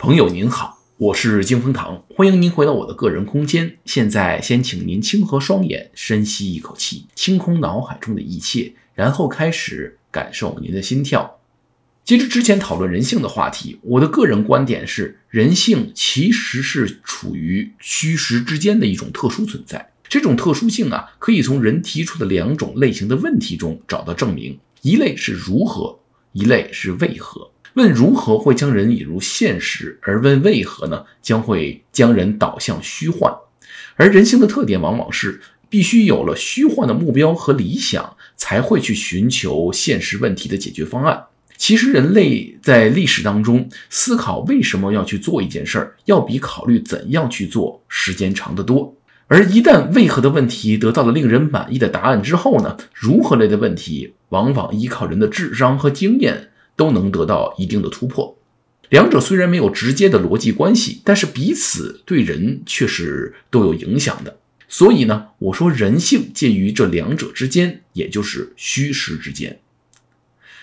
[0.00, 3.76] 朋友您好，我是金风堂，欢迎您回到我的个人空间。
[3.84, 11.38] 现在先请您轻合双眼，深吸一口气，清空脑海中的一切，然后开始感受您的心跳。
[12.02, 19.92] 接着之前讨论人性的话题，我的个人观点是，人性其实是处于虚实之间的一种特殊存在。
[20.08, 26.00] 这种特殊性啊，可以从人提出的两种类型的问题中找到证明：一类是如何，
[26.32, 27.50] 一类是为何。
[27.74, 31.04] 问如何会将人引入现实，而问为何呢？
[31.22, 33.32] 将会将人导向虚幻。
[33.96, 41.24] 而人性的特点往往是必须有了虚幻的目标和理想，才会去寻求现实问题的解决方案。
[41.56, 48.96] 其实人类在历史当中思考为什么要去做一件事儿，要比考虑怎样去做时间长得多。
[49.26, 56.49] 而一旦为何的问题得到了令人满意的答案之后呢，如何类的问题往往依靠人的智商和经验。
[56.80, 58.38] 都能得到一定的突破，
[58.88, 64.38] 两者虽然没有直接的逻辑关系，但是彼此对人却是都有影响的。
[64.66, 69.60] 所以呢，我说人性介于这两者之间，也就是虚实之间。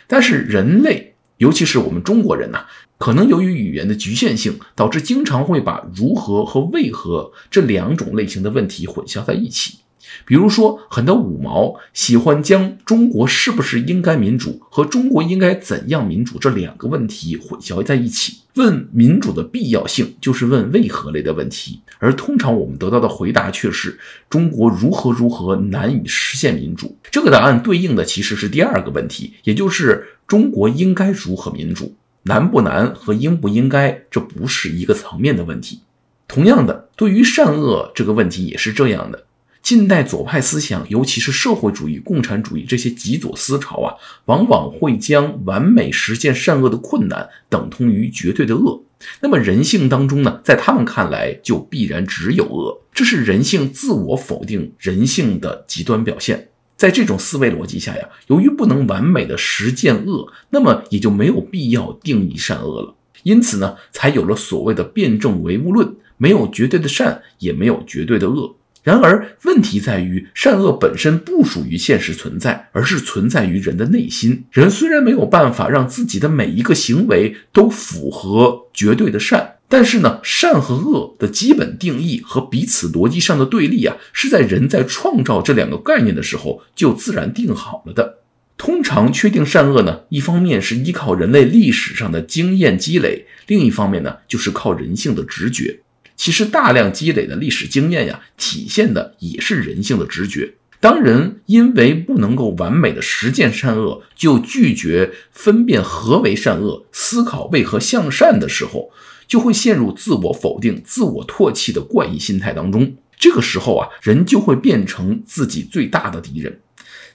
[0.07, 2.65] 但是人类，尤其是我们中国人呐，
[2.97, 9.81] 可能由于语言的局限性，导致经常会把如何和为何这两种类型的问题混淆在一起。
[10.25, 18.37] 比如说，很多五毛喜欢将中国是不是应该民主和中国应该怎样民主这两个问题混淆在一起。
[18.55, 23.99] 问民主的必要性，就是问为何类的问题，而通常我们得到的回答却是
[24.31, 26.97] 中国如何如何难以实现民主。
[27.11, 35.81] 这个答案对应的其实是第二个问题，也就是中国应该如何民主，难不难和应不应该，这不是一个层面的问题。
[36.27, 39.23] 同样的，对于善恶这个问题也是这样的。
[39.67, 48.81] 近代左派思想，尤其是社会主义、共产主义这些极左思潮啊，往往会将完美实现善恶的困难等同于绝对的恶。
[49.19, 56.47] 那么人性当中呢，在他们看来就必然只有恶，这是人性自我否定人性的极端表现。
[56.77, 62.95] 在这种思维逻辑下呀，由于不能完美的实践恶，那么也就没有必要定义善恶了。
[63.23, 68.55] 因此呢，才有了所谓的辩证唯物论，没有绝对的善，也没有绝对的恶。
[68.83, 74.45] 然而，问题在于善恶本身不属于现实存在，而是存在于人的内心。
[74.51, 88.19] 人虽然没有办法让自己的每一个行为都符合绝对的善，但是呢，善和恶的基本定义和彼此逻辑上的对立啊，是在人在创造这两个概念的时候就自然定好了的。
[88.57, 95.81] 通常确定善恶呢，一方面是依靠人类历史上的经验积累，另一方面呢，就是靠人性的直觉。
[96.17, 100.55] 其实大量积累的历史经验呀，体现的也是人性的直觉。
[100.79, 108.91] 当人因为不能够完美的实践善恶，就拒绝分辨何为善恶，思考为何向善的时候，
[109.27, 112.95] 就会陷入自我否定、自我唾弃的怪异心态当中。
[113.17, 116.59] 这个时候啊，人就会变成自己最大的敌人。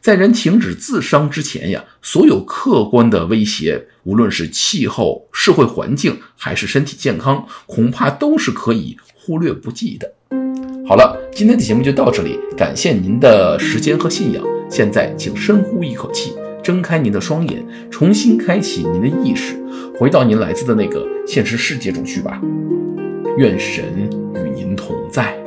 [0.02, 10.12] 在人停止自伤之前呀，所有客观的威胁，无论是气候、社会环境，还是身体健康，恐怕都是可以忽略不计的。
[10.88, 14.42] 好了，今天的节目就到这里，感谢您的时间和信仰。
[14.68, 16.32] 现在，请深呼一口气，
[16.64, 19.54] 睁开您的双眼，重新开启您的意识，
[19.96, 22.40] 回到您来自的那个现实世界中去吧。
[23.38, 25.41] 愿神与您同在。